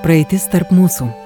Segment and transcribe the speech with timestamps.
[0.00, 1.10] Praeitis tarp mūsų.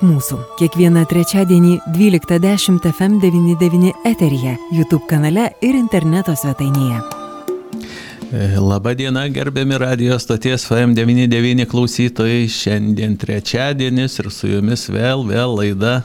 [0.00, 0.38] mūsų.
[0.56, 7.02] Kiekvieną trečiadienį 12.10 FM99 eteryje, YouTube kanale ir interneto svetainėje.
[8.56, 12.48] Labadiena, gerbiami radijos stoties FM99 klausytojai.
[12.48, 15.98] Šiandien trečiadienis ir su jumis vėl, vėl laida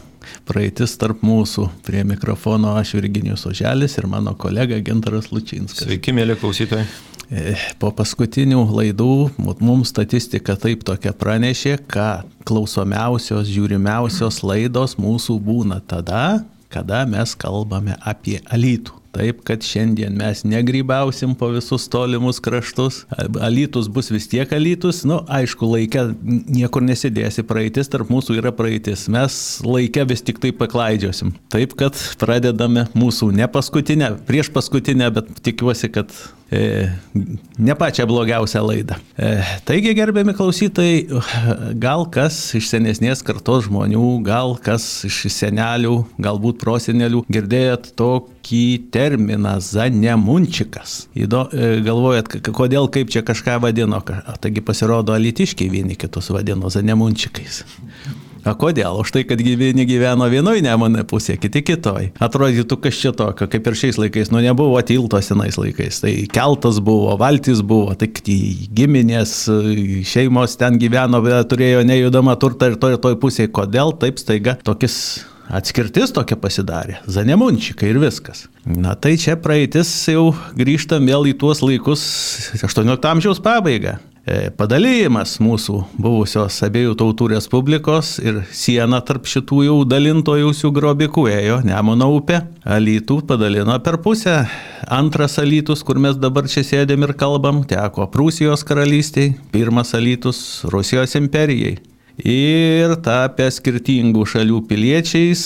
[0.47, 1.69] praeitis tarp mūsų.
[1.87, 5.85] Prie mikrofono aš Virginijus Oželis ir mano kolega Gintaras Lučinskas.
[5.87, 6.83] Sveiki, mėly klausytojai.
[7.81, 9.13] Po paskutinių laidų
[9.59, 17.99] mums statistika taip tokia pranešė, kad klausomiausios, žiūrimiausios laidos mūsų būna tada, kada mes kalbame
[18.07, 18.96] apie alytų.
[19.17, 22.99] Taip, kad šiandien mes negrybausim po visus tolimus kraštus.
[23.41, 25.01] Alytus bus vis tiek alytus.
[25.09, 27.41] Nu, aišku, laikė niekur nesidėsi.
[27.47, 29.07] Praeitis tarp mūsų yra praeitis.
[29.09, 31.33] Mes laikę vis tik tai paklaidžiosim.
[31.53, 36.13] Taip, kad pradedame mūsų ne paskutinę, prieš paskutinę, bet tikiuosi, kad
[36.53, 36.91] e,
[37.57, 38.99] ne pačią blogiausią laidą.
[39.17, 39.33] E,
[39.65, 41.07] taigi, gerbiami klausytojai,
[41.81, 47.95] gal kas iš senesnės kartos žmonių, gal kas iš senelių, galbūt prosenelių girdėjot
[48.47, 51.09] tokį terminą zanemunčikas.
[51.15, 54.01] Įdo, e, galvojat, kodėl kaip čia kažką vadino,
[54.39, 57.65] taigi pasirodo alitiškiai vieni kitus vadino zanemunčikais.
[58.47, 59.01] O kodėl?
[59.01, 62.13] Už tai, kad gyveni gyveno vienoje nemonė pusėje, kiti kitoj.
[62.17, 65.99] Atrodytų, kas čia tokio, kaip ir šiais laikais, nu nebuvo tilto senais laikais.
[65.99, 68.23] Tai keltas buvo, valtis buvo, tik
[68.71, 69.49] giminės,
[70.07, 73.51] šeimos ten gyveno, turėjo nejudamą turtą ir toj, toj pusėje.
[73.51, 76.99] Kodėl taip staiga tokis atskirtis tokia pasidarė.
[77.07, 78.45] Zanemunčikai ir viskas.
[78.65, 82.03] Na tai čia praeitis jau grįžtam vėl į tuos laikus
[82.59, 83.97] 18 amžiaus pabaigą
[84.59, 92.09] padalymas mūsų buvusios abiejų tautų respublikos ir siena tarp šitų jau dalintojausių grobikų ėjo Nemono
[92.17, 92.41] upė.
[92.67, 94.41] Alytų padalino per pusę.
[94.91, 101.15] Antras alytus, kur mes dabar čia sėdėm ir kalbam, teko Prūsijos karalystiai, pirmas alytus Rusijos
[101.19, 101.77] imperijai.
[102.17, 105.43] Ir tapę skirtingų šalių piliečiais,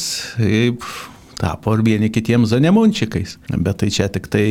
[1.41, 3.37] tapo ir vieni kitiems zanemunčikais.
[3.51, 4.47] Bet tai čia tik tai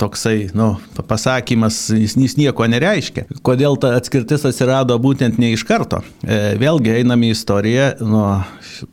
[0.00, 0.68] toksai, nu,
[1.08, 3.22] pasakymas, jis, jis nieko nereiškia.
[3.46, 5.98] Kodėl ta atskirtis atsirado būtent ne iš karto?
[6.24, 8.28] E, vėlgi einame į istoriją nuo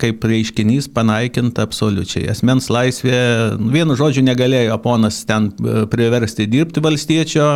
[0.00, 2.26] kaip reiškinys panaikinta absoliučiai.
[2.32, 7.46] Asmens laisvė, vienu žodžiu, negalėjo ponas ten e, priversti dirbti valstiečio,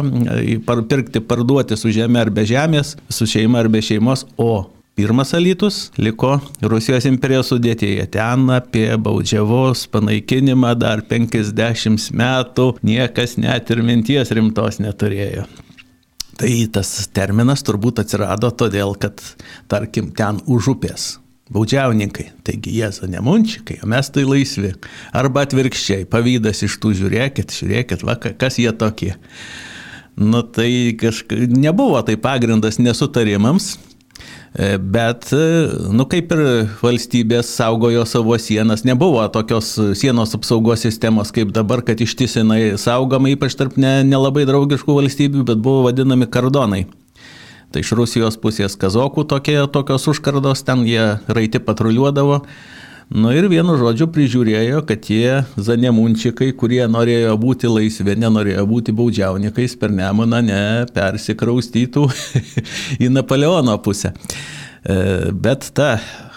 [0.91, 4.69] pirkti par parduoti su žemė ar be žemės, su šeima ar be šeimos, o
[5.01, 8.05] Pirmas alytus liko Rusijos imperijos sudėtėje.
[8.13, 15.47] Ten apie baudžiavos panaikinimą dar 50 metų niekas net ir minties rimtos neturėjo.
[16.37, 19.23] Tai tas terminas turbūt atsirado todėl, kad,
[19.73, 21.09] tarkim, ten už upės
[21.51, 24.75] baudžiauninkai, taigi jie zanemunčikai, o mes tai laisvi.
[25.17, 29.15] Arba atvirkščiai, pavydas iš tų žiūrėkit, žiūrėkit, va, kas jie tokie.
[30.17, 33.79] Nu tai kažkaip nebuvo tai pagrindas nesutarimams,
[34.55, 36.43] e, bet, e, nu kaip ir
[36.83, 43.57] valstybės saugojo savo sienas, nebuvo tokios sienos apsaugos sistemos kaip dabar, kad ištisinai saugoma, ypač
[43.57, 46.85] tarp nelabai ne draugiškų valstybių, bet buvo vadinami kardonai.
[47.71, 52.43] Tai iš Rusijos pusės kazokų tokie, tokios užkardos, ten jie raiti patruliuodavo.
[53.11, 59.75] Nu ir vienu žodžiu prižiūrėjo, kad tie zanemunčikai, kurie norėjo būti laisvi, nenorėjo būti baudžiaunikais
[59.81, 60.61] per nemoną, ne
[60.95, 62.05] persikraustytų
[63.03, 64.13] į Napoleono pusę.
[64.15, 64.95] E,
[65.35, 65.97] bet ta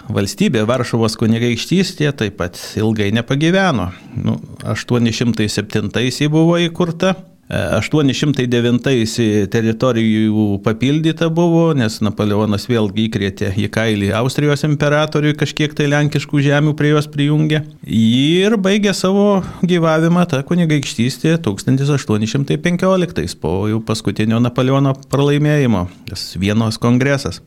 [0.10, 3.92] valstybė Varšuvos kunigaikštystė taip pat ilgai nepagyveno.
[4.26, 7.14] Nu, 807 jį buvo įkurta.
[7.54, 16.42] 809 teritorijų papildyta buvo, nes Napoleonas vėlgi įkrėtė į kailį Austrijos imperatoriui kažkiek tai lenkiškų
[16.48, 17.62] žemių prie jos prijungė.
[17.86, 27.42] Ir baigė savo gyvavimą tą kunigaikštystę 1815 po jau paskutinio Napoleono pralaimėjimo, tas vienos kongresas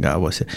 [0.00, 0.48] gavosi.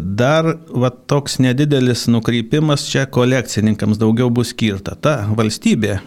[0.00, 4.98] Dar va, toks nedidelis nukreipimas čia kolekcininkams daugiau bus skirta.
[5.00, 6.00] Ta valstybė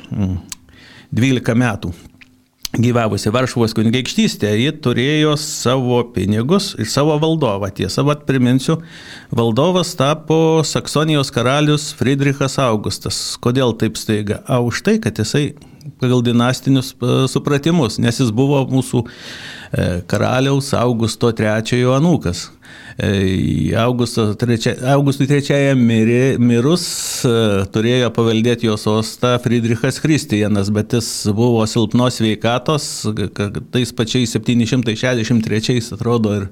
[1.10, 1.94] 12 mm, metų
[2.78, 7.72] gyvavusi Varšuvos kunigaikštystė, ji turėjo savo pinigus ir savo valdovą.
[7.76, 8.80] Tiesa, vad priminsiu,
[9.34, 13.20] valdovas tapo Saksonijos karalius Friedrichas Augustas.
[13.42, 14.44] Kodėl taip staiga?
[14.46, 15.56] A už tai, kad jisai
[16.00, 19.06] pagal dinastinius e, supratimus, nes jis buvo mūsų
[20.10, 22.48] karaliaus Augusto III anūkas.
[23.78, 26.84] Augusto trečia, Augustui III mirė, mirus
[27.24, 27.32] e,
[27.72, 32.90] turėjo paveldėti jo sostą Friedrichas Kristijanas, bet jis buvo silpnos veikatos,
[33.72, 36.50] tais pačiais 763 atrodo ir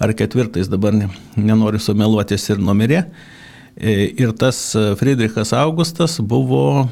[0.00, 3.04] ar ketvirtais dabar ne, nenoriu sumeluotis ir numirė.
[3.76, 4.64] E, ir tas
[4.96, 6.88] Friedrichas Augustas buvo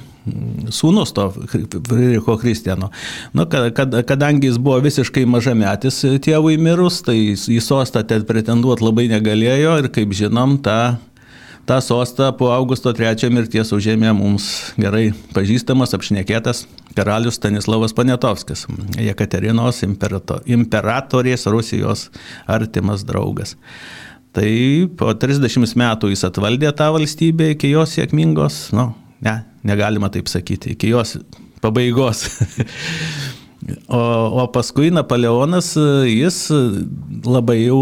[0.70, 2.90] sūnus to Friedricho Kristiano.
[3.32, 8.84] Nu, kad, kad, kadangi jis buvo visiškai mažametis tėvui mirus, tai į sostą ten pretenduoti
[8.84, 10.98] labai negalėjo ir kaip žinom, tą,
[11.68, 14.50] tą sostą po Augusto III mirties užėmė mums
[14.80, 18.66] gerai pažįstamas, apšnekėtas karalius Stanislavas Panetovskis,
[19.00, 22.08] Jekaterinos imperato, imperatorės Rusijos
[22.50, 23.56] artimas draugas.
[24.36, 24.50] Tai
[24.98, 28.92] po 30 metų jis atvaldė tą valstybę iki jos sėkmingos, nu,
[29.26, 31.18] ne, negalima taip sakyti, iki jos
[31.60, 32.26] pabaigos.
[33.92, 33.98] O,
[34.40, 35.74] o paskui Napoleonas,
[36.08, 36.36] jis
[37.28, 37.80] labai jau,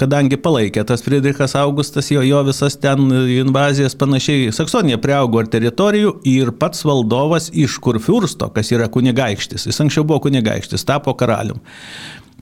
[0.00, 6.16] kadangi palaikė tas Friedrichas Augustas, jo, jo visas ten invazijas panašiai, Saksonija priaugo ar teritorijų
[6.26, 11.62] ir pats valdovas iš Kurfiursto, kas yra kunigaikštis, jis anksčiau buvo kunigaikštis, tapo karalium.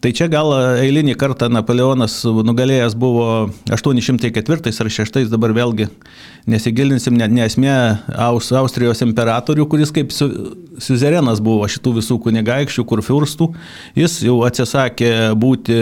[0.01, 0.49] Tai čia gal
[0.81, 5.91] eilinį kartą Napoleonas nugalėjęs buvo 804 ar 6, dabar vėlgi
[6.49, 7.75] nesigilinsim, ne, nesmė
[8.17, 10.31] Aus, Austrijos imperatorių, kuris kaip su,
[10.81, 13.51] suzerenas buvo šitų visų kunigaikščių, kur fiurstų,
[14.01, 15.77] jis jau atsisakė būti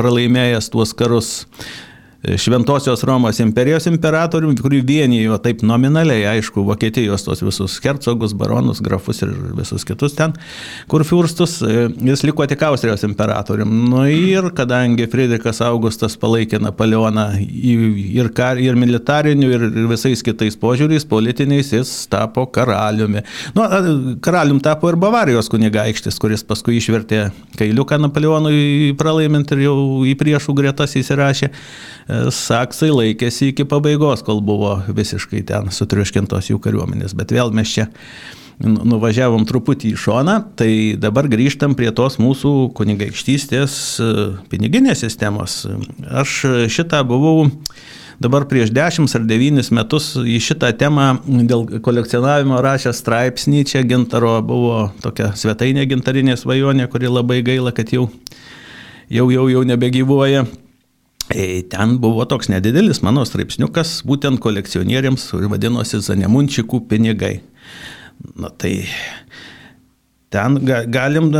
[0.00, 1.34] pralaimėjęs tuos karus
[2.22, 9.24] Šventosios Romos imperijos imperatoriumi, kurį vienijo taip nominaliai, aišku, Vokietijos tos visus hercogus, baronus, grafus
[9.24, 10.36] ir visus kitus ten,
[10.86, 13.78] kur fiurstus, e, jis liko tik Austrijos imperatoriumi.
[13.90, 21.08] Nu ir kadangi Friedrichas Augustas palaikė Napoleoną ir, kar, ir militariniu, ir visais kitais požiūriais,
[21.10, 23.24] politiniais, jis tapo karaliumi.
[23.58, 23.66] Nu,
[24.22, 27.24] karalium tapo ir Bavarijos kunigaikštis, kuris paskui išvertė
[27.58, 29.76] kailiuką Napoleonui pralaimint ir jau
[30.06, 31.50] į priešų gretas įsirašė
[32.34, 37.16] saksai laikėsi iki pabaigos, kol buvo visiškai ten sutriuškintos jų kariuomenės.
[37.18, 37.88] Bet vėl mes čia
[38.62, 44.12] nu, nuvažiavom truputį į šoną, tai dabar grįžtam prie tos mūsų kunigaikštystės e,
[44.52, 45.62] piniginės sistemos.
[46.08, 46.38] Aš
[46.72, 47.48] šitą buvau
[48.22, 54.36] dabar prieš 10 ar 9 metus į šitą temą dėl kolekcionavimo rašęs straipsnį, čia gintaro
[54.46, 58.08] buvo tokia svetainė gintarinė svajonė, kuri labai gaila, kad jau,
[59.10, 60.46] jau, jau, jau nebegyvuoja.
[61.34, 67.38] E, ten buvo toks nedidelis mano straipsniukas, būtent kolekcionieriams, vadinosi Zanemunčikų pinigai.
[68.38, 68.84] Na tai
[70.32, 71.30] ten galim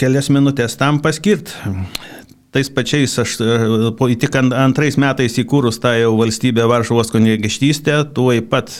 [0.00, 1.54] kelias minutės tam paskirti.
[2.56, 3.34] Tais pačiais, aš
[4.16, 8.72] tik antrais metais įkūrus tą jau valstybę Varšuvos kunigaikštystę, tuo pat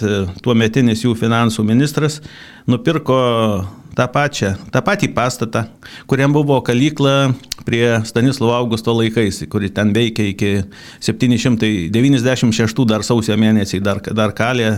[0.43, 2.23] tuo metinis jų finansų ministras
[2.71, 3.19] nupirko
[3.97, 5.65] tą pačią, tą patį pastatą,
[6.11, 7.33] kuriam buvo kalykla
[7.67, 10.51] prie Stanislovo Augusto laikais, kuri ten veikia iki
[11.03, 14.77] 796 dar sausio mėnesį, dar, dar kalė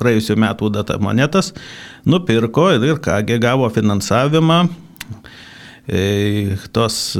[0.00, 1.52] praėjusiu metu data monetas,
[2.08, 4.64] nupirko ir kągi gavo finansavimą.
[5.86, 7.14] E, tos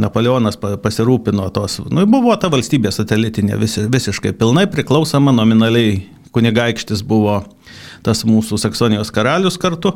[0.00, 5.98] Napoleonas pasirūpino tos, nu, buvo ta valstybė satelitinė vis, visiškai pilnai priklausoma nominaliai
[6.32, 7.42] kunigaikštis buvo
[8.06, 9.92] tas mūsų Saksonijos karalius kartu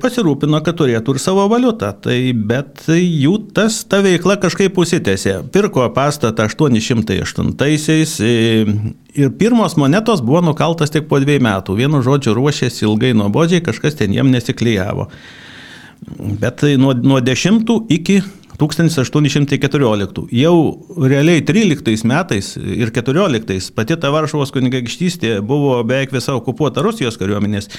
[0.00, 1.90] pasirūpino, kad turėtų ir savo valiutą.
[2.04, 5.34] Tai, bet jų tas, ta veikla kažkaip užsitęsė.
[5.52, 8.32] Pirko pastatą 808-aisiais e,
[9.20, 11.76] ir pirmos monetos buvo nukaltas tik po dviejų metų.
[11.76, 15.10] Vienu žodžiu, ruošėsi ilgai nuobodžiai, kažkas ten jiem nesiklyjavo.
[16.40, 18.22] Bet nuo, nuo 10 iki
[18.60, 20.26] 1814.
[20.36, 20.54] Jau
[21.10, 27.70] realiai 13 metais ir 14 pati ta Varšuvos kunigaikštystė buvo beveik visa okupuota Rusijos kariuomenės,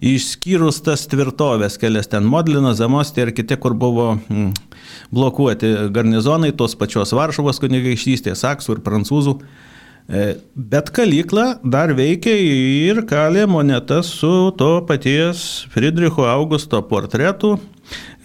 [0.00, 4.52] išskyrus tas tvirtovės kelias ten Modlina, Zamostė ir kiti, kur buvo mm,
[5.14, 9.40] blokuoti garnizonai tos pačios Varšuvos kunigaikštystės, Saksų ir Prancūzų
[10.10, 10.22] E,
[10.54, 17.52] bet kalykla dar veikia ir kalė monetas su to paties Friedricho Augusto portretu.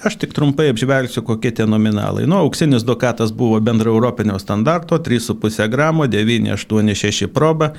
[0.06, 2.28] Aš tik trumpai apžvelgsiu, kokie tie nominalai.
[2.30, 7.72] Nu, auksinis dukatas buvo bendra europinio standarto, 3,5 gramo, 986 proba.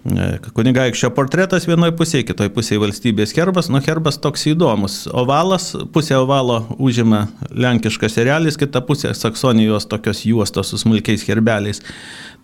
[0.00, 3.70] E, kunigaikščio portretas vienoje pusėje, kitoje pusėje valstybės herbas.
[3.72, 5.02] Nu, herbas toks įdomus.
[5.12, 11.84] Ovalas, pusė ovalo užima lenkiškas erelis, kita pusė Saksonijos tokios juostos su smulkiais herbeliais.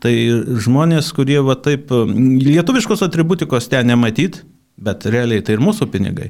[0.04, 0.12] Tai
[0.64, 4.42] žmonės, kurie va taip, lietuviškos atributikos ten nematyt,
[4.76, 6.26] Bet realiai tai ir mūsų pinigai.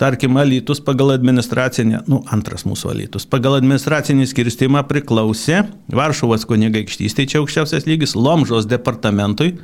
[0.00, 7.42] Tarkim, alytus pagal administracinę, nu, antras mūsų alytus, pagal administracinį skirstimą priklausė Varšuvos kunigaikštystė, čia
[7.42, 9.58] aukščiausias lygis, Lomžos departamentui,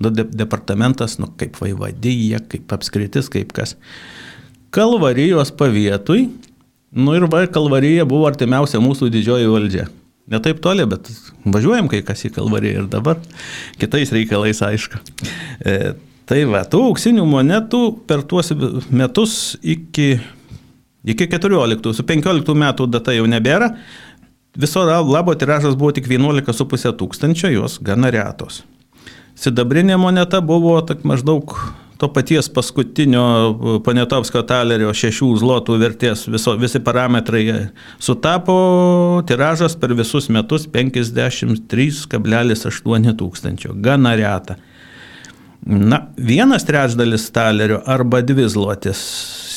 [0.00, 3.78] de departamentas, nu, kaip vaivadyje, kaip apskritis, kaip kas.
[4.76, 6.28] Kalvarijos pavietui,
[6.92, 9.88] nu ir va, Kalvarija buvo artimiausia mūsų didžioji valdžia.
[10.30, 11.08] Ne taip toli, bet
[11.48, 13.18] važiuojam kai kas į Kalvariją ir dabar,
[13.80, 15.00] kitais reikalais aišku.
[15.64, 15.94] E,
[16.30, 18.52] tai va, tų auksinių monetų per tuos
[18.94, 19.32] metus
[19.62, 20.20] iki,
[21.02, 23.72] iki 14, su 15 metų data jau nebėra,
[24.54, 28.62] viso labo tiražas buvo tik 11,5 tūkstančio, jos gana retos.
[29.40, 31.56] Sidabrinė moneta buvo tak, maždaug
[32.00, 37.44] to paties paskutinio e, Panetovskio talerio šešių zlotų vertės, viso, visi parametrai
[38.00, 38.56] sutapo,
[39.28, 44.54] tiražas per visus metus 53,8 tūkstančio, gana reta.
[45.66, 49.00] Na, vienas trečdalis talerio arba dvi zlotės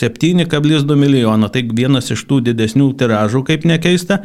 [0.02, 4.20] 7,2 milijono, tai vienas iš tų didesnių tiražų, kaip nekeista,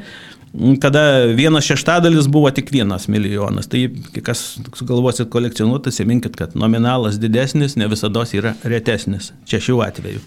[0.83, 3.71] kada vienas šeštadalis buvo tik vienas milijonas.
[3.71, 3.85] Tai
[4.27, 9.33] kas sugalvosit kolekcionuoti, įsiminkit, kad nominalas didesnis ne visada yra retesnis.
[9.47, 10.25] Čia šiuo atveju.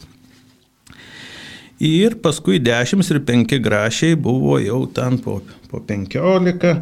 [1.81, 6.77] Ir paskui 10 ir 5 grašiai buvo jau ten po, po 15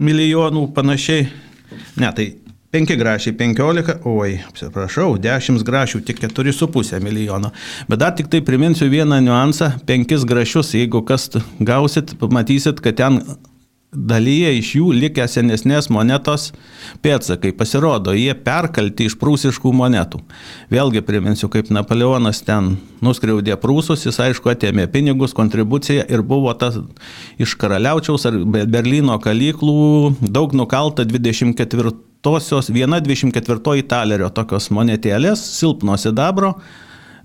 [0.00, 1.28] milijonų panašiai.
[2.00, 2.32] Ne, tai
[2.70, 7.50] 5 grašiai 15, oi, atsiprašau, 10 grašių tik 4,5 milijono.
[7.90, 13.18] Bet dar tik tai priminsiu vieną niuansą, 5 grašius, jeigu kas gausit, pamatysit, kad ten
[13.90, 16.52] dalyje iš jų likę senesnės monetos
[17.02, 17.50] pėtsakai.
[17.58, 20.20] Pasirodo, jie perkalti iš prūsiškų monetų.
[20.70, 26.78] Vėlgi priminsiu, kaip Napoleonas ten nuskriaudė prūsus, jis aišku atėmė pinigus, kontribuciją ir buvo tas
[27.34, 35.96] iš karaliaučiaus ar Berlyno kalyklų daug nukalta 24 tosios viena 24 talerio tokios monetėlės, silpno
[36.00, 36.54] sidabro.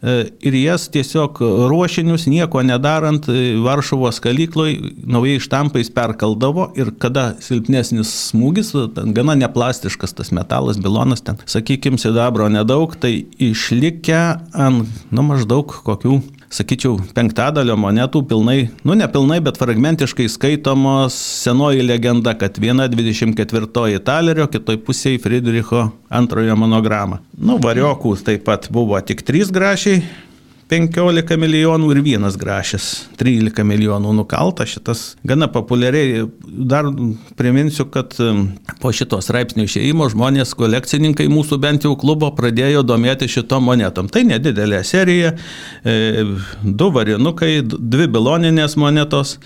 [0.06, 1.40] E, ir jas tiesiog
[1.72, 4.75] ruošinius, nieko nedarant, e, Varšuvos kalykloj
[5.08, 8.74] naujai štampais perkaldavo ir kada silpnesnis smūgis,
[9.16, 14.22] gana neplastiškas tas metalas, bilonas ten, sakykime, sidabro nedaug, tai išlikę
[14.54, 16.20] ant, nu, maždaug kokių
[16.54, 24.00] sakyčiau, penktadalio monetų pilnai, nu ne pilnai, bet fragmentiškai skaitomos senoji legenda, kad viena 24
[24.06, 27.22] talerio, kitoj pusėje Friedricho antrojo monogramą.
[27.38, 30.04] Nu, variokų taip pat buvo tik 3 grašiai,
[30.65, 32.86] 15 milijonų ir vienas grašis,
[33.19, 36.24] 13 milijonų nukalta, šitas gana populiariai.
[36.41, 36.89] Dar
[37.38, 38.48] priminsiu, kad um,
[38.81, 44.10] po šito straipsnio išėjimo žmonės, kolekcininkai mūsų bent jau klubo pradėjo domėti šito monetom.
[44.10, 45.36] Tai nedidelė serija,
[45.86, 46.25] e,
[46.63, 49.38] du varinukai, dvi biloninės monetos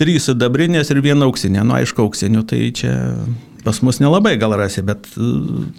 [0.00, 1.60] trys sidabrinės ir viena auksinė.
[1.68, 2.96] Nu, aišku, auksinių tai čia
[3.64, 5.30] pas mus nelabai gal rasi, bet e,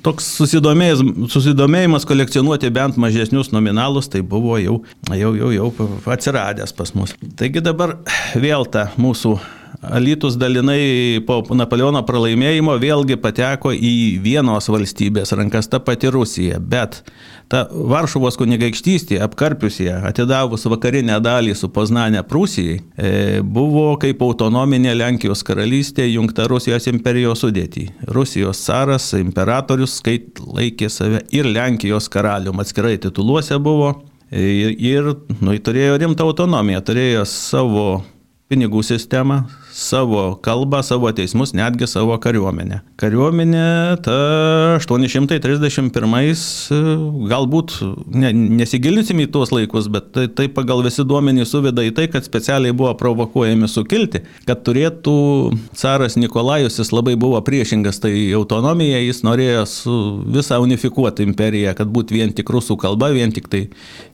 [0.06, 5.72] toks susidomėjimas kolekcionuoti bent mažesnius nominalus, tai buvo jau, jau, jau, jau
[6.14, 7.16] atsiradęs pas mus.
[7.40, 7.98] Taigi dabar
[8.36, 9.38] vėl ta mūsų
[9.82, 17.00] Alytus dalinai po Napoleono pralaimėjimo vėlgi pateko į vienos valstybės rankas, ta pati Rusija, bet
[17.50, 23.12] ta Varšuvos kunigaikštystė apkarpiusie, atidavus vakarinę dalį su Poznanė Prūsijai, e,
[23.42, 27.88] buvo kaip autonominė Lenkijos karalystė jungta Rusijos imperijos sudėtį.
[28.14, 33.96] Rusijos caras, imperatorius skait laikė save ir Lenkijos karalium, atskirai tituluose buvo.
[34.32, 37.88] Ir, ir nu, turėjo rimtą autonomiją, turėjo savo
[38.52, 42.82] pinigų sistemą, savo kalbą, savo teismus, netgi savo kariuomenę.
[43.00, 43.64] Kariuomenė
[44.04, 44.18] ta
[44.78, 45.94] 831,
[47.32, 47.78] galbūt
[48.12, 52.28] ne, nesigilinsim į tuos laikus, bet tai, tai pagal visi duomenys suveda į tai, kad
[52.28, 55.16] specialiai buvo provokuojami sukilti, kad turėtų
[55.80, 59.66] caras Nikolajus, jis labai buvo priešingas tai autonomija, jis norėjo
[60.36, 63.66] visą unifikuoti imperiją, kad būtų vien tik rusų kalba, vien tik tai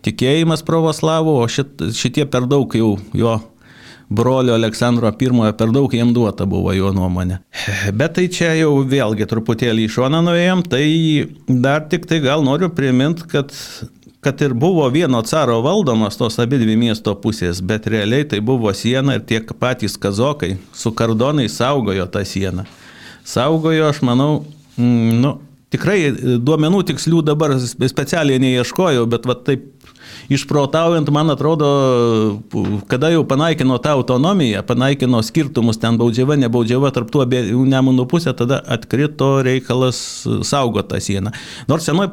[0.05, 3.37] tikėjimas pravoslavų, o šit, šitie per daug jau jo
[4.09, 7.39] brolio Aleksandro I per daug jiem duota buvo jo nuomonė.
[7.99, 10.83] Bet tai čia jau vėlgi truputėlį į šoną nuėjom, tai
[11.47, 13.53] dar tik tai gal noriu priminti, kad
[14.27, 18.73] kad ir buvo vieno caro valdomas tos abi dvi miesto pusės, bet realiai tai buvo
[18.75, 22.65] siena ir tiek patys kazokai su kardonai saugojo tą sieną.
[23.23, 24.41] Saugojo, aš manau,
[24.77, 25.33] Mm, nu,
[25.73, 26.11] tikrai
[26.45, 29.65] duomenų tikslių dabar specialiai neieškojau, bet va taip
[30.29, 31.69] išprotaujant, man atrodo,
[32.91, 38.35] kada jau panaikino tą autonomiją, panaikino skirtumus ten baudžiava, nebaudžiava tarp tų abiejų nemunų pusė,
[38.37, 39.99] tada atkrito reikalas
[40.47, 41.33] saugoti tą sieną.
[41.71, 42.11] Nors senoji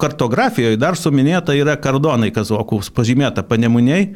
[0.00, 4.12] kartografijoje dar suminėta yra kardonai kazokų, pažymėta panemuniai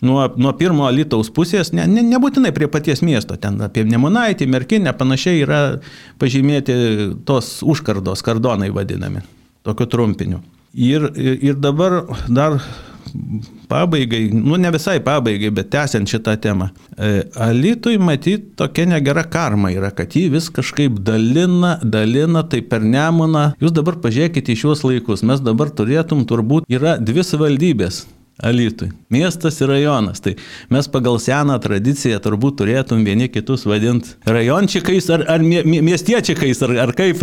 [0.00, 4.94] nuo, nuo pirmo Lietuvos pusės, ne, ne, nebūtinai prie paties miesto, ten apie Nemunaitį, Merkinę,
[4.96, 5.60] panašiai yra
[6.20, 6.74] pažymėti
[7.28, 9.24] tos užkardos, kardonai vadinami,
[9.66, 10.40] tokiu trumpiniu.
[10.74, 12.60] Ir, ir dabar dar
[13.68, 16.70] pabaigai, nu ne visai pabaigai, bet tęsiant šitą temą.
[16.94, 22.86] E, Alitui matyti tokia negera karma yra, kad jį vis kažkaip dalina, dalina, tai per
[22.86, 23.50] nemoną.
[23.62, 28.04] Jūs dabar pažiūrėkite į šiuos laikus, mes dabar turėtum turbūt, yra dvi savivaldybės
[28.42, 28.88] Alitui.
[29.12, 30.20] Miestas ir rajonas.
[30.24, 30.32] Tai
[30.72, 36.72] mes pagal seną tradiciją turbūt turėtum vieni kitus vadinti rajončikais ar, ar mie, miestiečiais, ar,
[36.86, 37.20] ar kaip.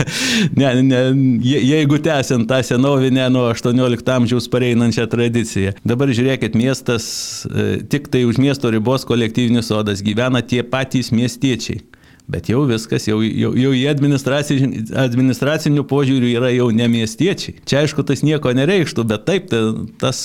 [0.60, 1.00] ne, ne,
[1.42, 5.74] jeigu tęsiant tą senovinę nuo 18 amžiaus pareinančią tradiciją.
[5.82, 7.06] Dabar žiūrėkit, miestas,
[7.50, 11.82] e, tik tai už miesto ribos kolektyvinis sodas gyvena tie patys miestiečiai.
[12.30, 17.56] Bet jau viskas, jau, jau, jau į administracinių, požiūrių yra jau ne miestiečiai.
[17.68, 19.62] Čia aišku, tas nieko nereikštų, bet taip, tai,
[20.00, 20.18] tas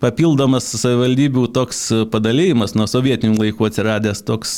[0.00, 4.52] papildomas savivaldybių toks padalymas nuo sovietinių laikų atsiradęs toks,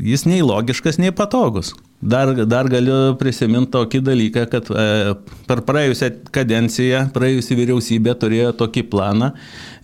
[0.00, 1.74] jis nei logiškas, nei patogus.
[2.04, 5.14] Dar, dar galiu prisiminti tokį dalyką, kad e,
[5.48, 9.30] per praėjusią kadenciją praėjusi vyriausybė turėjo tokį planą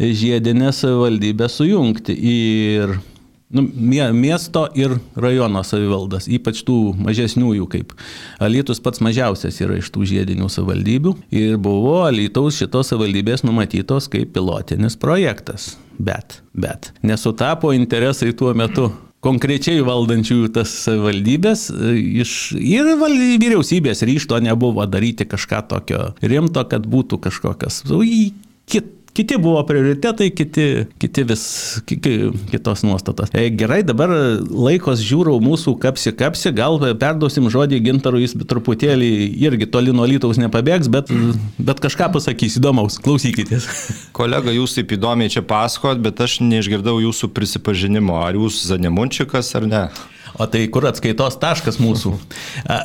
[0.00, 2.16] žiedinę savivaldybę sujungti.
[2.32, 2.99] Ir
[3.50, 3.66] nu,
[4.12, 7.95] miesto ir rajono savivaldas, ypač tų mažesniųjų, kaip
[8.42, 11.14] Alytus pats mažiausias yra iš tų žiedinių savivaldybių.
[11.35, 15.75] Ir buvo Alytaus šitos savivaldybės numatytos kaip pilotinis projektas.
[16.00, 18.88] Bet, bet, nesutapo interesai tuo metu
[19.25, 21.66] konkrečiai valdančiųjų tas savivaldybės
[22.23, 27.83] iš, ir vyriausybės ryšto nebuvo daryti kažką tokio rimto, kad būtų kažkokios
[28.71, 30.64] kit, Kiti buvo prioritetai, kiti,
[31.02, 31.43] kiti vis
[31.87, 32.12] kiti,
[32.50, 33.33] kitos nuostatos.
[33.35, 39.11] E, gerai, dabar laikos žiūrau mūsų kapsi kapsi, gal perduosim žodį gintarui, jis truputėlį
[39.43, 41.11] irgi toli nuo lytaus nepabėgs, bet,
[41.59, 43.67] bet kažką pasakys įdomaus, klausykitės.
[44.19, 49.66] Kolega, jūs taip įdomiai čia pasakot, bet aš neišgirdau jūsų prisipažinimo, ar jūs Zanemunčikas ar
[49.66, 49.85] ne.
[50.38, 52.12] O tai kur atskaitos taškas mūsų?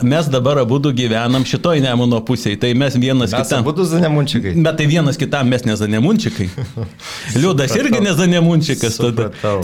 [0.07, 3.65] Mes dabar abu gyvenam šitoj Nemuno pusėje, tai mes vienas mes kitam.
[3.65, 4.55] Abu zanemunčikai.
[4.65, 6.49] Bet tai vienas kitam mes nezanemunčikai.
[7.41, 8.99] Liudas irgi nezanemunčikas.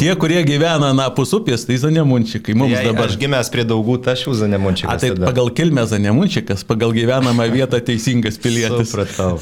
[0.02, 2.56] Tie, kurie gyvena na pusupės, tai zanemunčikai.
[2.58, 3.10] Mums Jei, dabar.
[3.10, 4.96] Aš gimęs prie daugų tašių zanemunčikas.
[4.96, 5.30] A, tai tada.
[5.30, 8.92] pagal kilmę zanemunčikas, pagal gyvenamą vietą teisingas pilietis.
[8.92, 9.40] Supratau.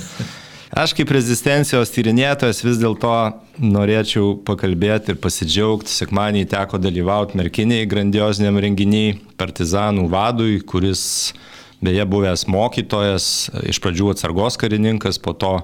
[0.69, 3.09] Aš kaip rezistencijos tyrinėtojas vis dėlto
[3.57, 5.89] norėčiau pakalbėti ir pasidžiaugti.
[5.89, 11.33] Sekmanį teko dalyvauti merkiniai grandioziniam renginiai partizanų vadui, kuris
[11.81, 15.55] beje buvęs mokytojas, iš pradžių atsargos karininkas, po to,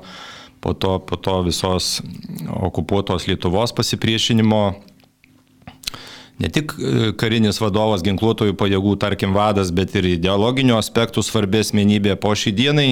[0.66, 2.00] po to, po to visos
[2.50, 4.64] okupuotos Lietuvos pasipriešinimo
[6.42, 12.18] ne tik e, karinis vadovas, ginkluotojų pajėgų, tarkim, vadas, bet ir ideologinių aspektų svarbi asmenybė
[12.18, 12.90] po šį dienai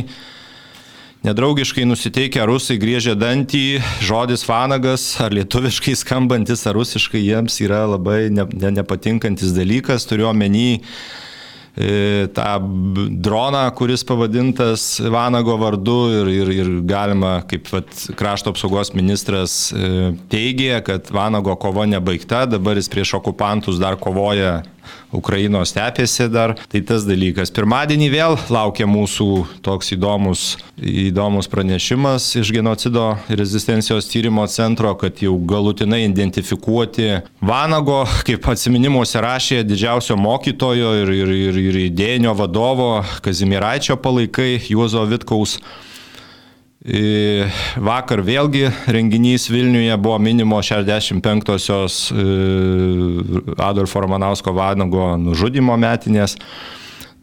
[1.24, 8.26] Nedraugiškai nusiteikę rusai griežia dantį, žodis fanagas, ar lietuviškai skambantis, ar rusiškai jiems yra labai
[8.28, 10.82] ne, ne, nepatinkantis dalykas, turiu omeny
[11.74, 12.60] E, tą
[13.10, 20.12] droną, kuris pavadintas Vanago vardu ir, ir, ir galima, kaip vat, krašto apsaugos ministras e,
[20.30, 24.60] teigė, kad Vanago kova nebaigta, dabar jis prieš okupantus dar kovoja
[25.14, 26.56] Ukrainos stepėse dar.
[26.72, 27.52] Tai tas dalykas.
[27.54, 29.28] Pirmadienį vėl laukia mūsų
[29.66, 30.46] toks įdomus,
[30.78, 39.62] įdomus pranešimas iš genocido rezistencijos tyrimo centro, kad jau galutinai identifikuoti Vanago, kaip atsiminimuose rašė,
[39.68, 42.92] didžiausio mokytojo ir, ir, ir, ir idėjinio vadovo
[43.24, 45.60] Kazimiraičio palaikai Juozo Vitkaus.
[46.84, 52.00] Vakar vėlgi renginys Vilniuje buvo minimo 65-osios
[53.56, 56.36] Adolfo Romanausko Vanago nužudimo metinės.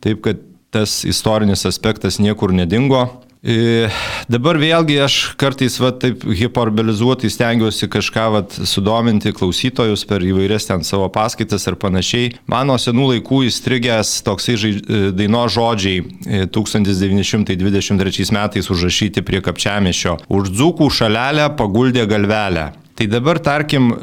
[0.00, 0.40] Taip kad
[0.72, 3.04] tas istorinis aspektas niekur nedingo.
[3.40, 3.88] E,
[4.28, 10.84] dabar vėlgi aš kartais va, taip hiperbolizuotai stengiuosi kažką va, sudominti klausytojus per įvairias ten
[10.84, 12.34] savo paskaitas ir panašiai.
[12.52, 16.04] Mano senų laikų įstrigęs toksai e, daino žodžiai
[16.52, 20.18] 1923 e, metais užrašyti prie kapčiamišio.
[20.28, 22.68] Už dzūkų šalelę paguldė galvelę.
[23.00, 23.94] Tai dabar, tarkim,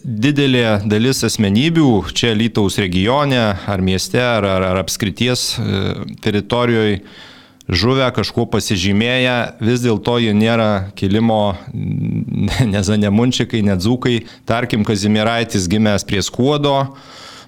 [0.00, 5.42] didelė dalis asmenybių čia Lytaus regione ar mieste ar, ar, ar apskrities
[6.24, 7.02] teritorijoje
[7.68, 11.56] žuvę kažkuo pasižymėję, vis dėlto jie nėra kilimo
[12.74, 14.22] nezanemunčikai, nedzūkai.
[14.48, 16.94] Tarkim, Kazimiraitis gimęs prie skuodo,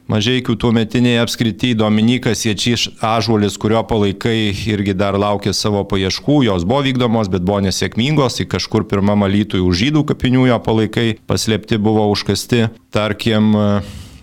[0.07, 6.85] Mažiekių tuometiniai apskrity Dominikas Ječys Ažuolis, kurio palaikai irgi dar laukė savo paieškų, jos buvo
[6.87, 12.07] vykdomos, bet buvo nesėkmingos, į kažkur pirmą malytų už žydų kapinių jo palaikai paslėpti buvo
[12.13, 12.69] užkasti.
[12.95, 13.51] Tarkim,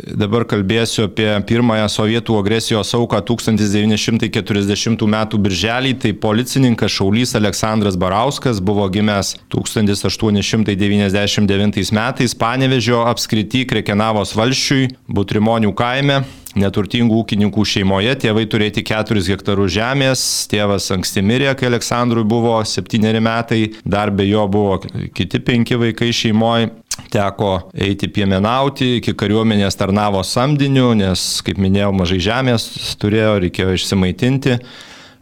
[0.03, 5.15] Dabar kalbėsiu apie pirmąją sovietų agresijos auką 1940 m.
[5.45, 5.93] birželį.
[6.03, 16.23] Tai policininkas Šaulys Aleksandras Barauskas buvo gimęs 1899 metais Panevežio apskrity Krekenavos valščiui, Butrimonių kaime
[16.59, 23.19] neturtingų ūkininkų šeimoje, tėvai turėti 4 hektarų žemės, tėvas anksti mirė, kai Aleksandrui buvo 7
[23.23, 24.79] metai, dar be jo buvo
[25.15, 26.69] kiti 5 vaikai šeimoje,
[27.13, 32.67] teko eiti piemenauti, iki kariuomenės tarnavo samdiniu, nes, kaip minėjau, mažai žemės
[33.01, 34.59] turėjo, reikėjo išsimaitinti.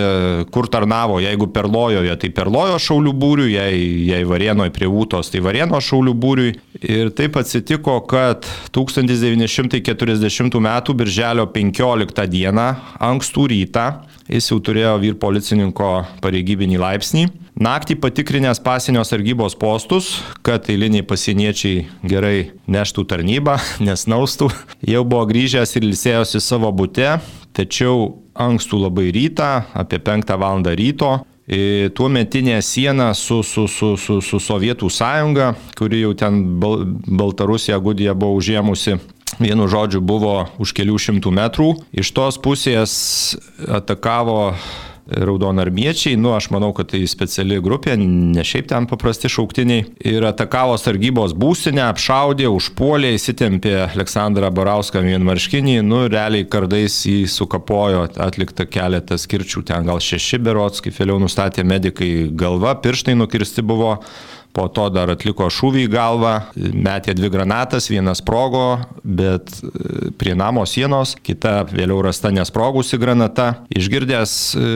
[0.54, 5.80] kur tarnavo, jeigu Perlojoje, tai Perlojo šaulių būriui, jei, jei Varienoje prie Būtos, tai Varieno
[5.82, 6.54] šaulių būriui.
[6.82, 10.70] Ir taip atsitiko, kad 1940 m.
[10.96, 12.48] birželio 15 d.
[13.12, 13.86] ankstų rytą
[14.32, 15.92] jis jau turėjo vyr policininko
[16.22, 17.28] pareigybinį laipsnį.
[17.62, 20.14] Naktį patikrinęs pasienio sargybos postus,
[20.46, 22.31] kad eiliniai pasieniečiai gerai
[22.70, 24.50] neštų tarnybą, nesnaustų,
[24.88, 27.18] jau buvo grįžęs ir ilsėjosi savo būte,
[27.56, 30.64] tačiau ankstų labai rytą, apie 5 val.
[30.76, 31.12] ryto,
[31.94, 37.78] tuo metinė siena su, su, su, su, su Sovietų sąjunga, kuri jau ten Bal Baltarusija
[37.82, 38.96] Gudija buvo užėmusi,
[39.42, 41.68] vienu žodžiu buvo už kelių šimtų metrų.
[41.92, 42.94] Iš tos pusės
[43.68, 44.54] atakavo
[45.16, 50.76] raudonarmiečiai, nu aš manau, kad tai speciali grupė, ne šiaip ten paprasti šauktiniai, ir atakavo
[50.80, 59.26] sargybos būstinę, apšaudė, užpuolė, įsitempė Aleksandrą Barauską vienmarškinį, nu realiai kardais jį sukapojo, atlikta keletas
[59.28, 63.98] skirčių, ten gal šeši berots, kaip vėliau nustatė medikai, galva, pirštai nukirsti buvo
[64.52, 70.34] po to dar atliko šūvį į galvą, metė dvi granatas, vienas sprogo, bet e, prie
[70.38, 73.48] namo sienos, kita vėliau rasta nesprogusi granata.
[73.72, 74.66] Išgirdęs e,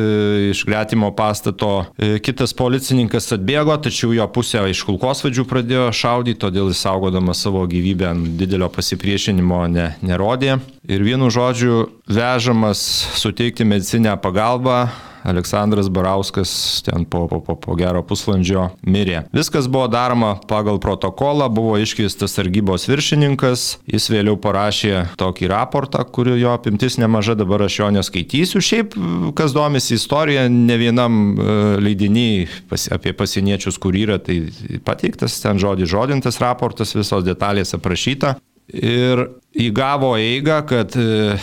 [0.53, 6.73] iš gretimo pastato e, kitas policininkas atbėgo, tačiau jo pusė iš kulkosvadžių pradėjo šaudyti, todėl
[6.73, 10.59] jis saugodamas savo gyvybę ant didelio pasipriešinimo ne, nerodė.
[10.87, 12.81] Ir vienu žodžiu, vežamas
[13.19, 14.87] suteikti medicinę pagalbą
[15.27, 19.25] Aleksandras Barauskas ten po, po, po, po gero pusvalandžio mirė.
[19.35, 26.37] Viskas buvo daroma pagal protokolą, buvo iškviestas sargybos viršininkas, jis vėliau parašė tokį raportą, kurio
[26.39, 28.63] jo apimtis nemaža, dabar aš jo neskaitysiu.
[28.63, 28.95] Šiaip,
[29.39, 32.29] kas domisi istorija, ne vienam e, leidinį
[32.71, 34.45] pas, apie pasieniečius, kur yra, tai
[34.87, 38.37] pateiktas ten žodį žodintas raportas, visos detalės aprašyta.
[38.71, 39.27] Ir
[39.59, 41.35] įgavo eigą, kad e,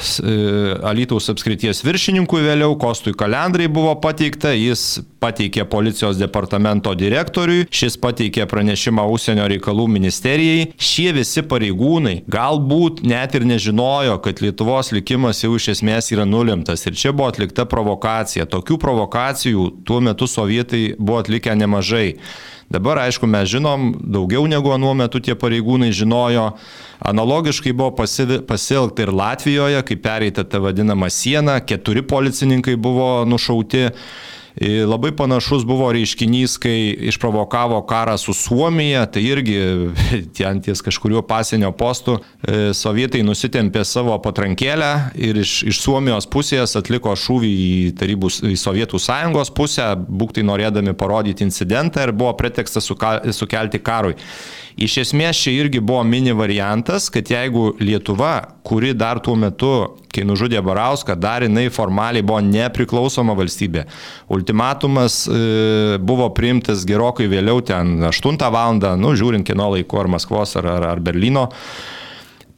[0.00, 8.46] Alytaus apskrities viršininkui vėliau, Kostui Kalendrai buvo pateikta, jis pateikė policijos departamento direktoriui, šis pateikė
[8.50, 10.70] pranešimą užsienio reikalų ministerijai.
[10.80, 16.86] Šie visi pareigūnai galbūt net ir nežinojo, kad Lietuvos likimas jau iš esmės yra nulimtas.
[16.88, 18.48] Ir čia buvo atlikta provokacija.
[18.50, 22.16] Tokių provokacijų tuo metu sovietai buvo atlikę nemažai.
[22.70, 26.52] Dabar, aišku, mes žinom daugiau negu anuo metu tie pareigūnai žinojo.
[27.02, 27.90] Analogiškai buvo
[28.46, 33.88] pasielgta ir Latvijoje, kai pereita ta vadinama siena, keturi policininkai buvo nušauti
[34.58, 39.58] Labai panašus buvo reiškinys, kai išprovokavo karą su Suomija, tai irgi
[40.36, 42.18] ten ties kažkurio pasienio postų
[42.76, 49.00] sovietai nusitempė savo patrankėlę ir iš, iš Suomijos pusės atliko šūvį į, tarybų, į Sovietų
[49.00, 54.16] sąjungos pusę, būktai norėdami parodyti incidentą ir buvo pretekstas sukelti karui.
[54.80, 59.72] Iš esmės čia irgi buvo mini variantas, kad jeigu Lietuva, kuri dar tuo metu,
[60.14, 63.86] kai nužudė Barauską, dar jinai formaliai buvo nepriklausoma valstybė,
[64.34, 68.80] ultimatumas e, buvo priimtas gerokai vėliau, ten 8 val.
[68.98, 71.48] nu žiūrint kino laiku ar Maskvos ar, ar, ar Berlyno.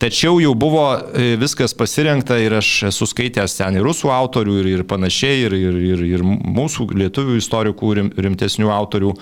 [0.02, 4.68] Tačiau jau buvo e, viskas pasirinkta ir aš esu skaitęs ten ir rusų autorių ir,
[4.72, 9.12] ir panašiai, ir, ir, ir, ir mūsų lietuvių istorikų rimtesnių autorių.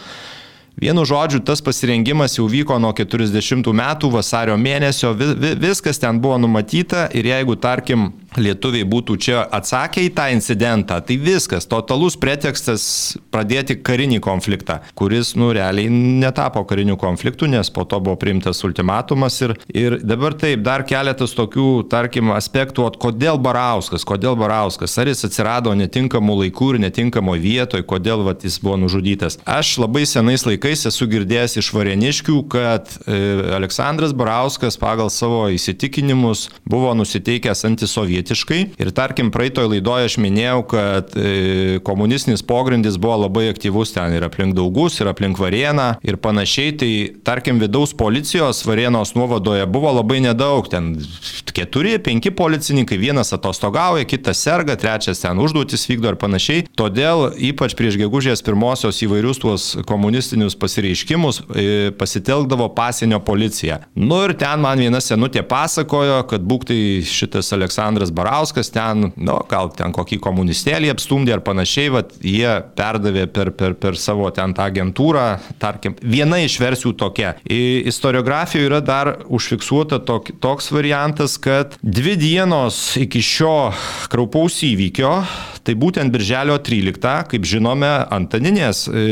[0.81, 6.23] Vienu žodžiu, tas pasirengimas jau vyko nuo 40 metų vasario mėnesio, vi, vi, viskas ten
[6.25, 12.17] buvo numatyta ir jeigu, tarkim, lietuviai būtų čia atsakę į tą incidentą, tai viskas, totalus
[12.21, 12.85] pretekstas
[13.33, 19.41] pradėti karinį konfliktą, kuris, nu, realiai netapo kariniu konfliktu, nes po to buvo priimtas ultimatumas
[19.43, 25.11] ir, ir dabar taip, dar keletas tokių, tarkim, aspektų, o kodėl Barauskas, kodėl Barauskas, ar
[25.11, 29.41] jis atsirado netinkamų laikų ir netinkamo vietoje, kodėl vat, jis buvo nužudytas.
[29.49, 33.19] Aš labai senais laikais esu girdėjęs iš vareniškių, kad e,
[33.59, 38.77] Aleksandras Barauskas pagal savo įsitikinimus buvo nusiteikęs antisovietiškai vakarietiškai.
[38.79, 44.25] Ir tarkim, praeitoje laidoje aš minėjau, kad e, komunistinis pogrindis buvo labai aktyvus ten ir
[44.25, 46.77] aplink Daugus, ir aplink Varieną ir panašiai.
[46.77, 46.93] Tai
[47.25, 50.69] tarkim, vidaus policijos Varienos nuovadoje buvo labai nedaug.
[50.71, 50.97] Ten
[51.53, 56.67] keturi, penki policininkai, vienas atostogauja, kitas serga, trečias ten užduotis vykdo ir panašiai.
[56.77, 63.81] Todėl ypač prieš gegužės pirmosios įvairius tuos komunistinius pasireiškimus e, pasitelkdavo pasienio policija.
[63.95, 69.39] Nu ir ten man viena senutė pasakojo, kad būktai šitas Aleksandras Algirdas Barauskas ten, nu,
[69.49, 74.55] gal ten kokį komunistėlį apstumdė ar panašiai, vat, jie perdavė per, per, per savo ten
[74.55, 77.35] tą agentūrą, tarkim, viena iš versijų tokia.
[77.47, 83.73] Istoriografijoje yra dar užfiksuota tok, toks variantas, kad dvi dienos iki šio
[84.11, 85.15] kraupaus įvykio,
[85.61, 89.03] Tai būtent Birželio 13, kaip žinome, Antaninės e,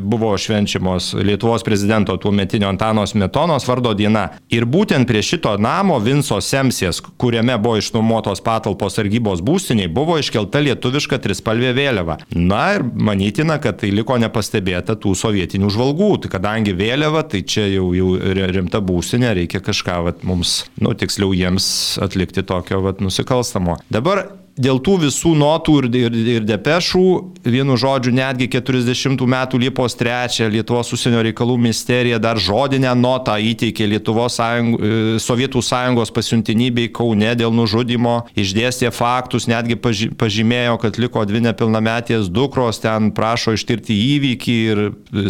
[0.00, 4.24] buvo švenčiamos Lietuvos prezidento tuo metinio Antano Smetonos vardo diena.
[4.50, 10.62] Ir būtent prie šito namo Vinco Semsės, kuriame buvo išnuomotos patalpos sargybos būstiniai, buvo iškelta
[10.64, 12.18] lietuviška trispalvė vėliava.
[12.36, 16.10] Na ir manytina, kad tai liko nepastebėta tų sovietinių žvalgų.
[16.24, 18.14] Tai kadangi vėliava, tai čia jau, jau
[18.50, 21.70] rimta būstinė, reikia kažką vat, mums, nu tiksliau jiems
[22.02, 23.78] atlikti tokio vat, nusikalstamo.
[23.92, 24.26] Dabar
[24.58, 27.04] dėl tų visų notų ir, ir, ir depešų,
[27.44, 33.88] vienu žodžiu, netgi 40 metų Liepos 3 Lietuvos užsienio reikalų ministerija dar žodinę notą įteikė
[33.94, 41.24] Lietuvos sąjung, e, Sovietų sąjungos pasiuntinybei Kaune dėl nužudimo, išdėstė faktus, netgi pažymėjo, kad liko
[41.28, 44.82] dvi nepilnametės dukros, ten prašo ištirti įvykį ir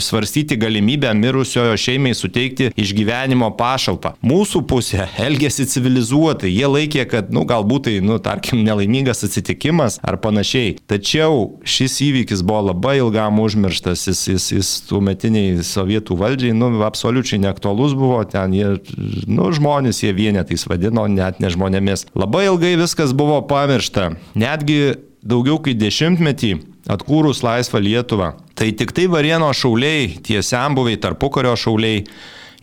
[0.02, 4.16] svarstyti galimybę mirusiojo šeimai suteikti išgyvenimo pašalpą.
[4.26, 9.98] Mūsų pusė elgėsi civilizuotai, jie laikė, kad, nu, galbūt tai, nu, tarkim, nelaimingas nelaimingas atsitikimas
[10.02, 10.78] ar panašiai.
[10.86, 16.82] Tačiau šis įvykis buvo labai ilgam užmirštas, jis, jis, jis tų metiniai sovietų valdžiai, nu,
[16.84, 18.78] absoliučiai neaktualus buvo, ten jie,
[19.26, 22.06] nu, žmonės jie vienetais vadino, net ne žmonėmis.
[22.14, 24.12] Labai ilgai viskas buvo pamiršta.
[24.34, 26.56] Netgi daugiau kaip dešimtmetį
[26.90, 28.34] atkūrus laisvą Lietuvą.
[28.54, 32.04] Tai tik tai Varieno šauliai, tie sembuviai, tarpukario šauliai,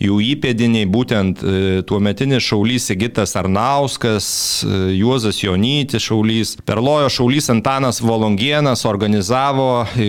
[0.01, 1.43] jų įpėdiniai, būtent e,
[1.87, 4.27] tuometinis šaulys Sigitas Arnauskas,
[4.61, 4.65] e,
[4.99, 9.99] Juozas Jonytis šaulys, Perlojo šaulys Antanas Volongienas organizavo, e,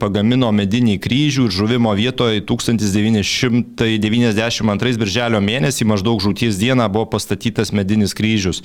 [0.00, 8.12] pagamino medinį kryžių ir žuvimo vietoje 1992 birželio mėnesį maždaug žūties dieną buvo pastatytas medinis
[8.16, 8.58] kryžius.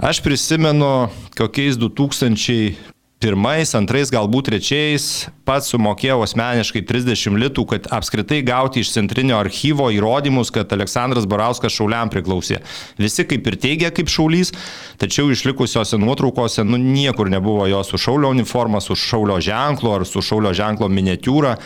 [0.00, 5.04] Aš prisimenu, kokiais 2000 pirmais, antrais, galbūt trečiais
[5.44, 11.74] pats sumokėjau asmeniškai 30 litų, kad apskritai gauti iš centrinio archyvo įrodymus, kad Aleksandras Barauskas
[11.76, 12.62] šauliam priklausė.
[13.00, 14.54] Visi kaip ir teigia kaip šaulys,
[15.00, 20.22] tačiau išlikusiose nuotraukose nu, niekur nebuvo jo su šaulio uniforma, su šaulio ženklu ar su
[20.24, 21.58] šaulio ženklo miniatūra.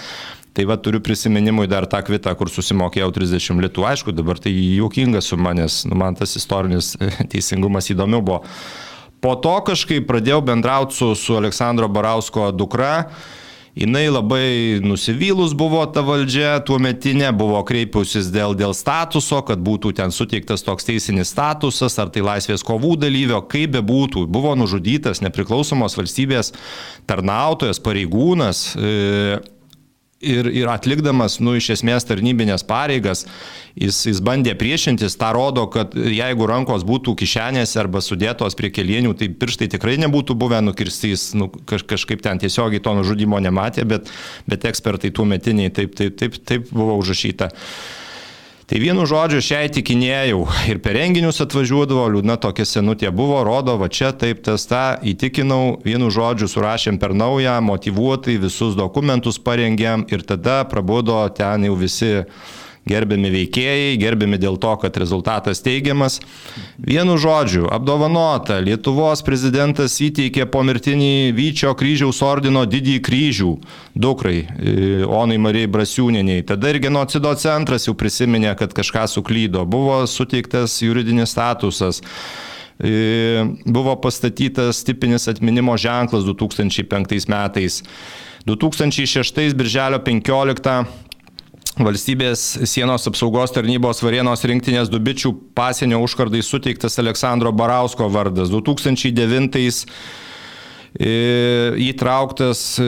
[0.54, 3.86] Tai va turiu prisiminimui dar tą kvitą, kur susimokėjau 30 litų.
[3.90, 6.92] Aišku, dabar tai juokinga suma, nes nu, man tas istorinis
[7.32, 8.42] teisingumas įdomiau buvo.
[9.24, 13.08] Po to kažkaip pradėjau bendrauti su, su Aleksandro Barausko dukra.
[13.74, 19.90] Jis labai nusivylus buvo ta valdžia, tuo metinė buvo kreipiusis dėl, dėl statuso, kad būtų
[19.98, 24.28] ten suteiktas toks teisinis statusas, ar tai laisvės kovų dalyvio, kaip be būtų.
[24.30, 26.52] Buvo nužudytas nepriklausomos valstybės
[27.10, 28.62] tarnautojas, pareigūnas.
[28.78, 29.40] E,
[30.20, 33.24] ir, ir atlikdamas, nu, iš esmės tarnybinės pareigas,
[33.78, 39.14] jis, jis bandė priešintis, tą rodo, kad jeigu rankos būtų kišenėse arba sudėtos prie kelienių,
[39.18, 43.86] tai pirštai tikrai nebūtų buvę nukirsti, jis nu, kaž, kažkaip ten tiesiogiai to nužudimo nematė,
[43.88, 44.12] bet,
[44.50, 47.50] bet ekspertai tų metiniai taip, taip, taip, taip buvo užrašyta.
[48.64, 50.38] Tai vienu žodžiu, šiai tikinėjau
[50.72, 55.82] ir per renginius atvažiuodavo, liūdna tokia senutė buvo, rodo, va čia taip tas tą įtikinau,
[55.84, 62.14] vienu žodžiu surašėm per naują, motivuotai visus dokumentus parengėm ir tada prabudo ten jau visi
[62.88, 66.20] gerbiami veikėjai, gerbiami dėl to, kad rezultatas teigiamas.
[66.78, 73.52] Vienu žodžiu, apdovanota Lietuvos prezidentas įteikė pomirtinį Vyčio kryžiaus ordino didįjį kryžių
[73.94, 76.44] dukrai, e, Onai Marijai Brasiūniniai.
[76.46, 79.64] Tada ir genocido centras jau prisiminė, kad kažką suklydo.
[79.64, 82.02] Buvo suteiktas juridinis statusas
[82.78, 87.82] e, buvo pastatytas tipinis atminimo ženklas 2005 metais.
[88.44, 90.84] 2006 birželio 15
[91.74, 98.52] Valstybės sienos apsaugos tarnybos Varėnos rinktinės Dubičių pasienio užkardai suteiktas Aleksandro Barausko vardas.
[98.52, 101.10] 2009 e,
[101.88, 102.86] įtrauktas e,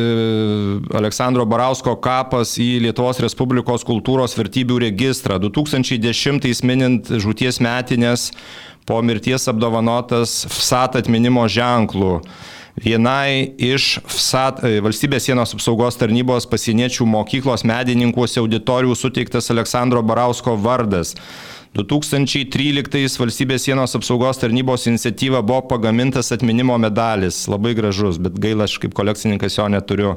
[1.02, 5.40] Aleksandro Barausko kapas į Lietuvos Respublikos kultūros vertybių registrą.
[5.42, 8.30] 2010 minint žūties metinės
[8.86, 12.20] po mirties apdovanotas FSAT atminimo ženklų
[12.76, 20.56] vienai iš FSAT, e, valstybės sienos apsaugos tarnybos pasieniečių mokyklos medininkuose auditorijų suteiktas Aleksandro Barausko
[20.60, 21.14] vardas.
[21.76, 28.78] 2013 valstybės sienos apsaugos tarnybos iniciatyva buvo pagamintas atminimo medalis, labai gražus, bet gaila, aš
[28.80, 30.14] kaip kolekcininkas jo neturiu.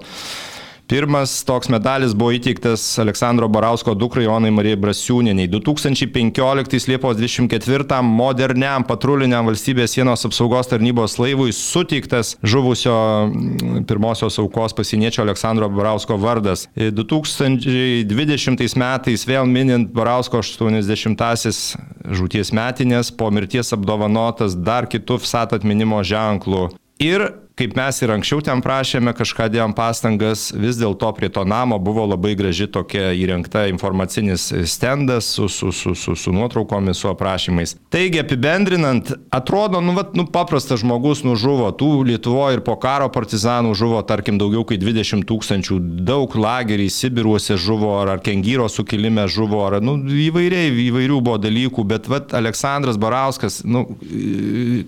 [0.89, 5.45] Pirmas toks medalis buvo įteiktas Aleksandro Barausko dukrai Jonai Marijai Brasiūniniai.
[5.53, 12.95] 2015 Liepos 24 moderniam patruliniam valstybės sienos apsaugos tarnybos laivui suteiktas žuvusio
[13.27, 16.65] mm, pirmosios aukos pasieniečio Aleksandro Barausko vardas.
[16.73, 21.77] 2020 metais vėl minint Barausko 80-asis
[22.17, 26.71] žūties metinės po mirties apdovanotas dar kitų FSAT atminimo ženklų.
[26.99, 31.79] Ir kaip mes ir anksčiau ten prašėme, kažką dėjom pastangas, vis dėlto prie to namo
[31.83, 37.75] buvo labai graži tokia įrengta informacinis stendas su, su, su, su, su nuotraukomis, su aprašymais.
[37.91, 43.73] Taigi apibendrinant, atrodo, nu, vat, nu paprastas žmogus nužuvo, tų Lietuvoje ir po karo partizanų
[43.77, 49.65] žuvo, tarkim, daugiau kaip 20 tūkstančių, daug lageriai Sibiruose žuvo, ar, ar Kengyro sukilime žuvo,
[49.67, 49.97] ar nu,
[50.29, 53.83] įvairiai, įvairių buvo dalykų, bet vat, Aleksandras Barauskas, nu,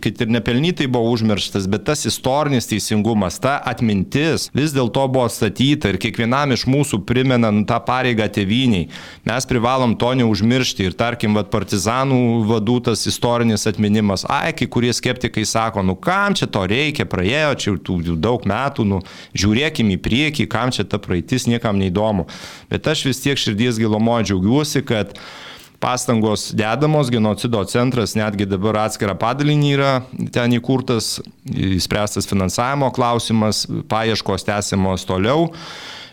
[0.01, 5.27] kaip ir nepelnytai buvo užmirštas, bet tas istorinis socialinis teisingumas, ta atmintis vis dėlto buvo
[5.29, 8.89] statyta ir kiekvienam iš mūsų primena nu, tą pareigą tėviniai.
[9.25, 14.25] Mes privalom to neužmiršti ir tarkim, vat, partizanų vadų tas istorinis atminimas.
[14.29, 18.85] Ai, kai kurie skeptikai sako, nu kam čia to reikia, praėjo čia jau daug metų,
[18.85, 19.01] nu
[19.33, 22.27] žiūrėkim į priekį, kam čia ta praeitis niekam neįdomu.
[22.71, 25.17] Bet aš vis tiek širdies gilomoje džiaugiuosi, kad
[25.81, 29.93] pastangos dedamos, genocido centras netgi dabar atskira padalinį yra
[30.33, 31.15] ten įkurtas,
[31.49, 35.49] įspręstas finansavimo klausimas, paieškos tęsiamos toliau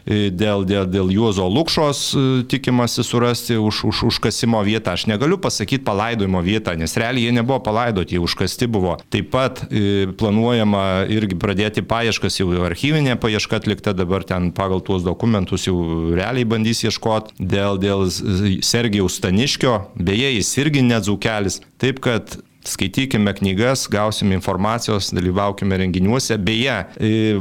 [0.08, 4.94] dėl, dėl, dėl Juozo Lukšos e, tikimasi surasti už, už užkasimo vietą.
[4.96, 8.96] Aš negaliu pasakyti palaidojimo vietą, nes realiai jie nebuvo palaidoti, jie užkasti buvo.
[9.12, 15.04] Taip pat e, planuojama irgi pradėti paieškas, jau archyvinė paieška atlikta, dabar ten pagal tuos
[15.06, 15.76] dokumentus jau
[16.16, 21.60] realiai bandys ieškoti dėl, dėl Sergijaus Staniškio, beje, jis irgi nedzaukelis.
[21.78, 22.38] Taip kad
[22.70, 26.38] skaitykime knygas, gausime informacijos, dalyvaukime renginiuose.
[26.38, 26.76] Beje,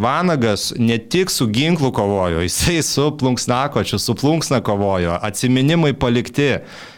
[0.01, 6.55] Vanagas ne tik su ginklu kovojo, jisai su plunksnakočiu, su plunksna kovojo, atsiminimai palikti.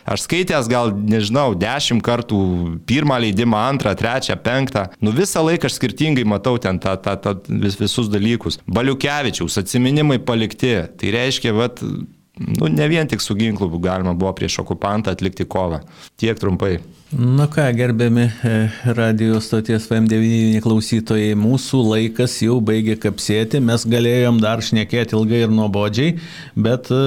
[0.09, 2.37] Aš skaitęs gal, nežinau, dešimt kartų
[2.89, 4.87] pirmą leidimą, antrą, trečią, penktą.
[5.05, 8.57] Nu visą laiką aš skirtingai matau ten ta, ta, ta, vis, visus dalykus.
[8.65, 10.73] Baliukevičiaus atsiminimai palikti.
[10.97, 15.83] Tai reiškia, vat, nu, ne vien tik su ginklu galima buvo prieš okupantą atlikti kovą.
[16.17, 16.79] Tiek trumpai.
[17.13, 24.37] Na ką, gerbiami e, radio stoties FM9 klausytojai, mūsų laikas jau baigė kapsėti, mes galėjom
[24.37, 26.19] dar šnekėti ilgai ir nuobodžiai,
[26.53, 26.99] bet e,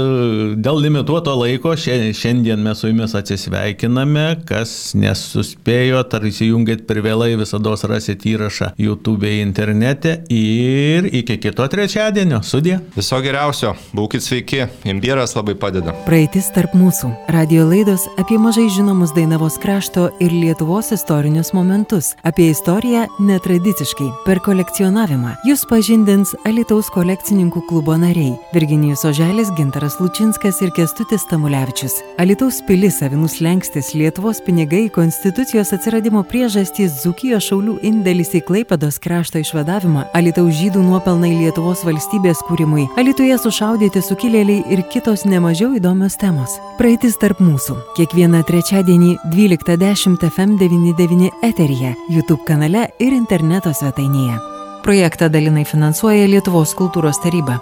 [0.59, 7.77] dėl limituoto laiko šiandien mes su jumis atsisveikiname, kas nesuspėjot ar įsijungėt per vėlai, visada
[7.87, 12.43] rasit įrašą YouTube internete ir iki kito trečiadienio.
[12.43, 12.81] Sudė.
[12.99, 15.95] Viso geriausio, būkite sveiki, imbieras labai padeda.
[16.11, 17.15] Praeitis tarp mūsų.
[17.31, 24.09] Radio laidos apie mažai žinomus Dainavos kraštą krašto ir Lietuvos istorinius momentus, apie istoriją netradiciškai,
[24.25, 25.35] per kolekcionavimą.
[25.45, 31.93] Jūs pažindins Alitaus kolekcininkų klubo nariai- Virginijus Oželis, Gintaras Lučinskas ir Kestutis Tamulevičius.
[32.19, 39.39] Alitaus pilis, Avinus Lenkstis, Lietuvos pinigai, Konstitucijos atsiradimo priežastys, Zukijos šaulių indėlis į Klaipados krašto
[39.39, 46.59] išvadavimą, Alitaus žydų nuopelnai Lietuvos valstybės kūrimui, Alituje sušaudyti sukilėliai ir kitos nemažiau įdomios temos.
[46.79, 47.77] Praeitis tarp mūsų.
[47.97, 49.19] Kiekvieną trečiadienį
[49.83, 54.37] 12.10 FM99 eteryje, YouTube kanale ir interneto svetainėje.
[54.87, 57.57] Projektą dalinai finansuoja Lietuvos kultūros taryba.